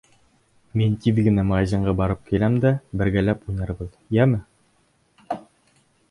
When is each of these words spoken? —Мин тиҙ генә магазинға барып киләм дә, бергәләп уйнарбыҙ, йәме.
—Мин 0.79 0.93
тиҙ 1.01 1.19
генә 1.25 1.41
магазинға 1.49 1.91
барып 1.99 2.23
киләм 2.29 2.55
дә, 2.63 2.71
бергәләп 3.01 3.43
уйнарбыҙ, 3.51 3.91
йәме. 4.19 5.37